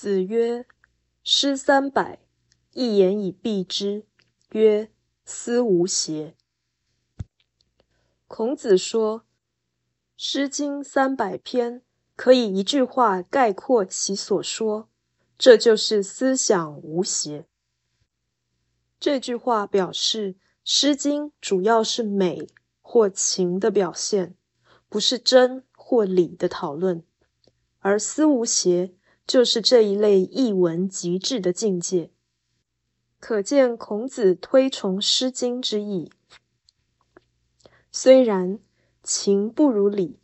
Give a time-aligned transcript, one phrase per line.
[0.00, 0.64] 子曰
[1.22, 2.20] ：“诗三百，
[2.72, 4.06] 一言以蔽之，
[4.52, 4.90] 曰：
[5.26, 6.34] 思无邪。”
[8.26, 9.20] 孔子说，
[10.16, 11.82] 《诗经》三百篇
[12.16, 14.88] 可以一句话概括其所说，
[15.36, 17.46] 这就是思想无邪。
[18.98, 20.32] 这句话表示，
[20.64, 22.46] 《诗经》主要是美
[22.80, 24.34] 或情的表现，
[24.88, 27.04] 不是真或理的讨论，
[27.80, 28.94] 而思无邪。
[29.30, 32.10] 就是这一类译文极致的境界，
[33.20, 36.10] 可见孔子推崇《诗经》之意。
[37.92, 38.58] 虽然
[39.04, 40.18] 情不如理，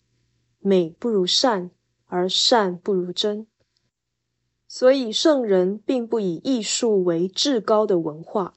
[0.59, 1.71] 美不如善，
[2.07, 3.47] 而善不如真，
[4.66, 8.55] 所以圣人并不以艺术为至高的文化。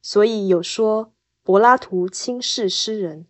[0.00, 3.26] 所以有说柏拉图轻视诗人。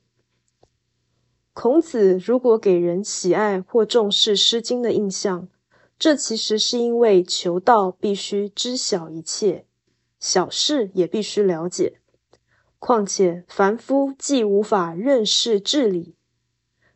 [1.53, 5.49] 孔子如果给人喜爱或重视《诗经》的印象，
[5.99, 9.67] 这其实是因为求道必须知晓一切，
[10.19, 12.01] 小事也必须了解。
[12.79, 16.17] 况且凡夫既无法认识治理，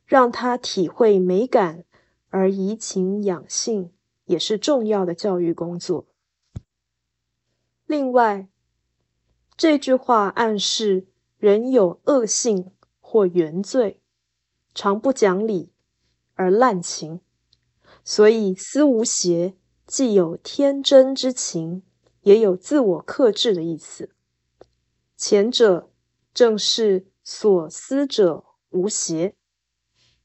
[0.04, 1.84] 让他体会美感
[2.28, 3.92] 而怡情养性，
[4.26, 6.06] 也是重要的教育工作。
[7.86, 8.48] 另外，
[9.56, 11.06] 这句话暗示
[11.38, 14.02] 人有恶性或原罪，
[14.74, 15.72] 常不讲理
[16.34, 17.20] 而滥情。
[18.10, 19.54] 所以，思无邪
[19.86, 21.82] 既有天真之情，
[22.22, 24.14] 也有自我克制的意思。
[25.14, 25.90] 前者
[26.32, 29.36] 正是所思者无邪，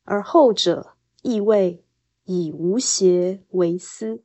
[0.03, 1.83] 而后者意味
[2.23, 4.23] 以无邪为思。